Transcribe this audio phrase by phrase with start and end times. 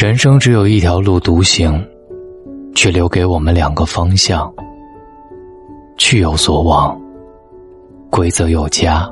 [0.00, 1.84] 人生只有一条路独行，
[2.72, 4.48] 却留给我们两个方向。
[5.96, 6.96] 去有所往，
[8.08, 9.10] 归则有家。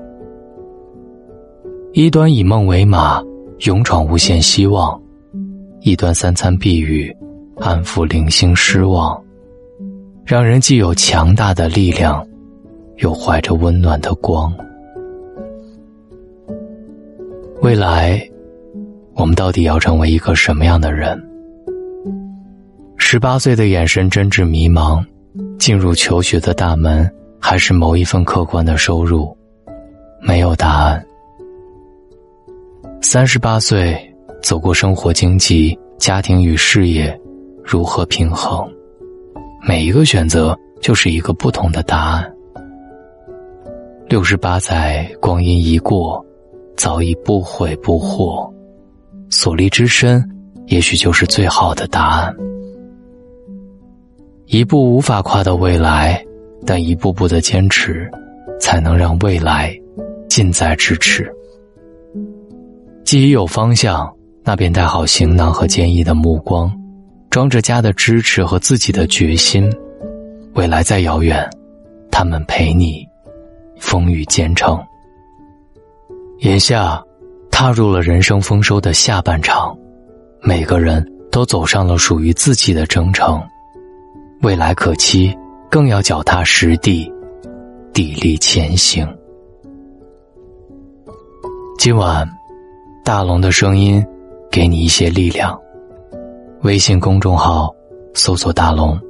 [1.92, 3.20] 一端以梦为马，
[3.66, 4.96] 勇闯无限希望；
[5.80, 7.12] 一端三餐避雨，
[7.56, 9.20] 安抚零星失望。
[10.24, 12.24] 让人既有强大的力量，
[12.98, 14.56] 又怀着温暖的光。
[17.60, 18.24] 未来。
[19.16, 21.18] 我们到底要成为一个什么样的人？
[22.98, 25.02] 十八岁的眼神真挚迷茫，
[25.58, 29.34] 进入求学的大门，还是某一份客观的收入？
[30.20, 31.02] 没有答案。
[33.00, 33.98] 三十八岁
[34.42, 37.18] 走过生活、经济、家庭与事业，
[37.64, 38.68] 如何平衡？
[39.66, 42.30] 每一个选择就是一个不同的答案。
[44.08, 46.24] 六十八载，光阴一过，
[46.76, 48.52] 早已不悔不惑。
[49.28, 50.24] 所立之身，
[50.66, 52.34] 也许就是最好的答案。
[54.46, 56.24] 一步无法跨到未来，
[56.64, 58.08] 但一步步的坚持，
[58.60, 59.76] 才能让未来
[60.28, 61.30] 近在咫尺。
[63.04, 64.12] 既已有方向，
[64.44, 66.72] 那便带好行囊和坚毅的目光，
[67.28, 69.68] 装着家的支持和自己的决心。
[70.54, 71.48] 未来再遥远，
[72.10, 73.04] 他们陪你
[73.78, 74.80] 风雨兼程。
[76.40, 77.02] 眼下。
[77.58, 79.74] 踏入了人生丰收的下半场，
[80.42, 83.42] 每个人都走上了属于自己的征程，
[84.42, 85.34] 未来可期，
[85.70, 87.10] 更要脚踏实地，
[87.94, 89.08] 砥砺前行。
[91.78, 92.28] 今晚，
[93.02, 94.04] 大龙的声音
[94.50, 95.58] 给你一些力量。
[96.60, 97.74] 微信公众号
[98.12, 99.00] 搜索“大龙”。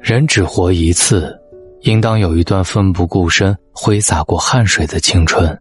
[0.00, 1.38] 人只活一次。
[1.82, 5.58] 应当有一段奋不顾身、挥洒过汗水的青春。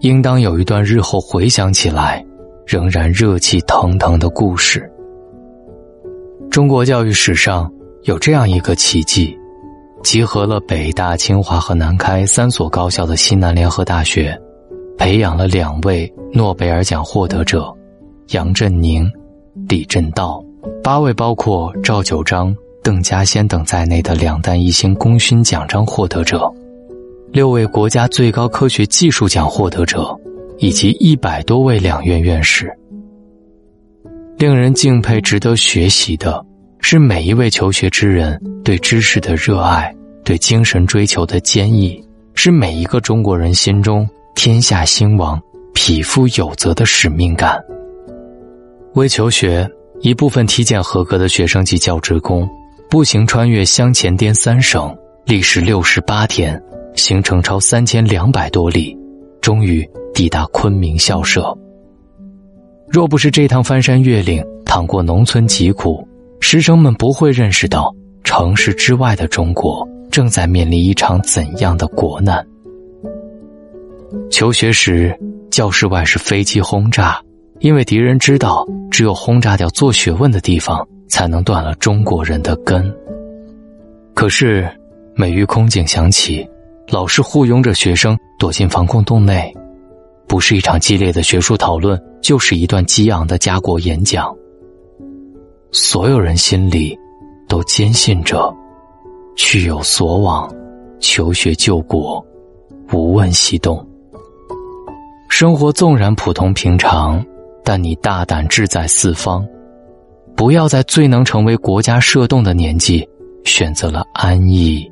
[0.00, 2.24] 应当有一段日后回想起来，
[2.66, 4.90] 仍然热气腾腾的故事。
[6.50, 7.70] 中国教育史上
[8.04, 9.36] 有这样一个奇迹：
[10.02, 14.38] 集合了北大、清华和南开三所高校的西南联合大学，
[14.96, 17.70] 培养了两位诺贝尔奖获得者
[18.28, 19.10] 杨振宁、
[19.68, 20.42] 李政道，
[20.82, 22.56] 八位包括赵九章。
[22.88, 26.50] 邓稼先等在内的两弹一星功勋奖章获得者，
[27.30, 30.18] 六位国家最高科学技术奖获得者，
[30.56, 32.74] 以及一百多位两院院士。
[34.38, 36.42] 令人敬佩、值得学习的
[36.80, 39.94] 是每一位求学之人对知识的热爱、
[40.24, 45.38] 对精神追求的坚毅，是每一个中国人心中天下兴亡、
[45.74, 47.62] 匹夫有责的使命感。
[48.94, 49.70] 为求学，
[50.00, 52.48] 一部分体检合格的学生及教职工。
[52.90, 56.60] 步行穿越湘黔滇三省，历时六十八天，
[56.96, 58.96] 行程超三千两百多里，
[59.42, 61.54] 终于抵达昆明校舍。
[62.88, 66.06] 若不是这趟翻山越岭，淌过农村疾苦，
[66.40, 67.94] 师生们不会认识到
[68.24, 72.42] 城市之外的中国正在面临一场怎样的国难。
[74.30, 75.14] 求学时，
[75.50, 77.20] 教室外是飞机轰炸，
[77.60, 80.88] 因为敌人知道，只有轰炸掉做学问的地方。
[81.08, 82.94] 才能断了中国人的根。
[84.14, 84.68] 可是，
[85.14, 86.48] 每遇空警响起，
[86.88, 89.52] 老师护拥着学生躲进防空洞内，
[90.26, 94.34] 不是一场激烈的学术讨论，就是一段激昂的家国演讲。
[95.70, 96.98] 所有人心里
[97.48, 98.54] 都坚信着：
[99.36, 100.52] 去有所往，
[100.98, 102.24] 求学救国，
[102.92, 103.84] 无问西东。
[105.28, 107.24] 生活纵然普通平常，
[107.62, 109.46] 但你大胆志在四方。
[110.38, 113.04] 不要在最能成为国家社动的年纪，
[113.44, 114.88] 选择了安逸、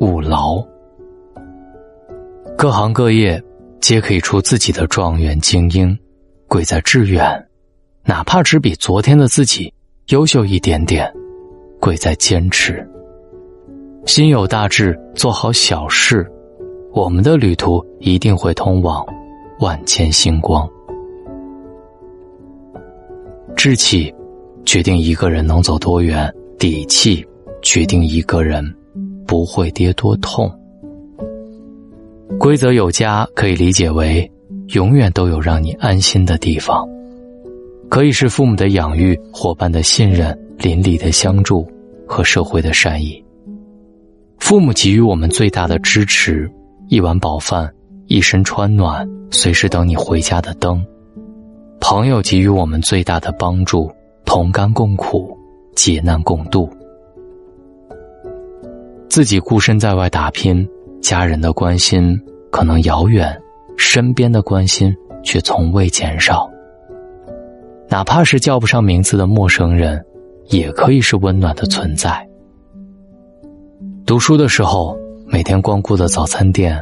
[0.00, 0.60] 务劳。
[2.58, 3.40] 各行各业
[3.80, 5.96] 皆可以出自己的状元精英，
[6.48, 7.24] 贵在志远，
[8.04, 9.72] 哪怕只比昨天的自己
[10.08, 11.08] 优秀一点点，
[11.78, 12.84] 贵在坚持。
[14.06, 16.28] 心有大志，做好小事，
[16.92, 19.06] 我们的旅途一定会通往
[19.60, 20.68] 万千星光。
[23.54, 24.12] 志气。
[24.70, 27.26] 决定一个人能走多远，底气
[27.60, 28.64] 决定一个人
[29.26, 30.48] 不会跌多痛。
[32.38, 34.30] 规则有家，可以理解为
[34.68, 36.88] 永远都有让你安心的地方，
[37.88, 41.66] 可以是父母的养育、伙伴的信任、邻里的相助
[42.06, 43.20] 和社会的善意。
[44.38, 46.48] 父母给予我们最大的支持，
[46.86, 47.68] 一碗饱饭，
[48.06, 50.80] 一身穿暖，随时等你回家的灯；
[51.80, 53.90] 朋友给予我们最大的帮助。
[54.32, 55.36] 同甘共苦，
[55.74, 56.70] 解难共度。
[59.08, 60.64] 自己孤身在外打拼，
[61.02, 62.16] 家人的关心
[62.52, 63.36] 可能遥远，
[63.76, 64.94] 身边的关心
[65.24, 66.48] 却从未减少。
[67.88, 70.00] 哪怕是叫不上名字的陌生人，
[70.50, 72.24] 也可以是温暖的存在。
[74.06, 74.96] 读书的时候，
[75.26, 76.80] 每天光顾的早餐店，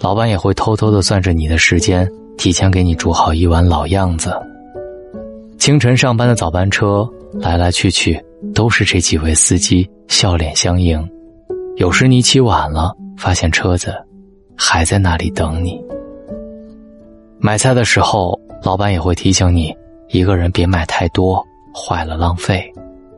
[0.00, 4.32] 老板也会偷偷的算着你的时间，提前给你煮好一碗老样子。
[5.58, 7.08] 清晨上班的早班车，
[7.40, 8.22] 来来去去
[8.54, 11.04] 都是这几位司机笑脸相迎。
[11.76, 13.94] 有时你起晚了，发现车子
[14.56, 15.82] 还在那里等你。
[17.38, 19.74] 买菜的时候，老板也会提醒你，
[20.08, 21.44] 一个人别买太多，
[21.74, 22.64] 坏了浪费。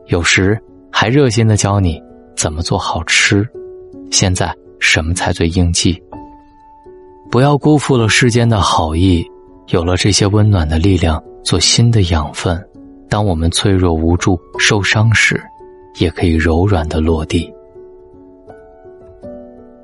[0.07, 0.59] 有时
[0.91, 2.01] 还热心的教你
[2.35, 3.47] 怎么做好吃。
[4.11, 6.01] 现在什么菜最应季？
[7.29, 9.23] 不要辜负了世间的好意，
[9.69, 11.23] 有了这些温暖的力量。
[11.41, 12.63] 做新的养分，
[13.09, 15.41] 当我们脆弱无助、受伤时，
[15.97, 17.51] 也可以柔软的落地。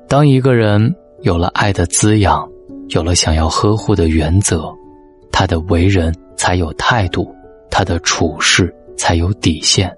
[0.06, 2.48] 当一个人有了爱的滋养，
[2.90, 4.72] 有了想要呵护的原则，
[5.32, 7.34] 他的为人才有态度，
[7.70, 9.92] 他的处事才有底线。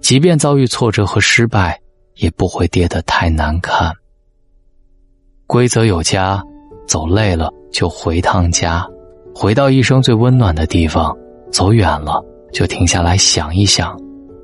[0.00, 1.78] 即便遭遇挫折和失败，
[2.14, 3.92] 也不会跌得太难看。
[5.46, 6.42] 规则有加，
[6.90, 8.84] 走累了就回趟家。
[9.32, 11.16] 回到一生最温暖的地方，
[11.52, 12.20] 走远了
[12.52, 13.96] 就停下来想一想，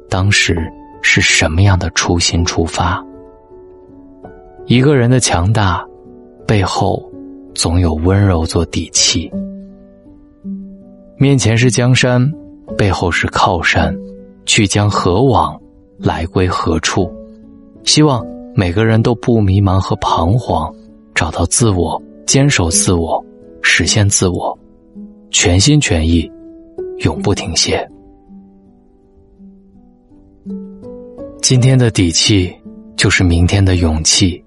[0.08, 0.56] 当时
[1.02, 3.04] 是什么样的初心出发。
[4.66, 5.84] 一个人的强大，
[6.46, 7.02] 背后
[7.52, 9.28] 总有温柔做底气。
[11.18, 12.32] 面前是江山，
[12.78, 13.92] 背后是靠山，
[14.44, 15.60] 去将何往，
[15.98, 17.12] 来归何处？
[17.82, 20.72] 希望每个人都不迷茫和彷徨，
[21.12, 23.24] 找到自我，坚守自我，
[23.62, 24.58] 实现自我。
[25.30, 26.30] 全心全意，
[27.04, 27.88] 永不停歇。
[31.40, 32.52] 今天的底气，
[32.96, 34.42] 就是明天的勇气。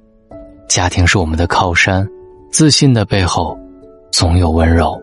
[0.68, 2.08] 家庭是我们的靠山，
[2.52, 3.58] 自信的背后，
[4.12, 5.02] 总有温柔。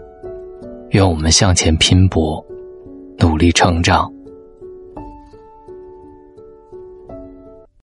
[0.91, 2.45] 愿我们向前拼搏，
[3.19, 4.13] 努力成长。